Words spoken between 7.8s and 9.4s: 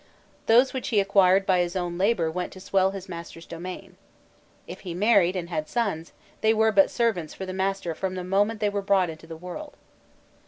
from the moment they were brought into the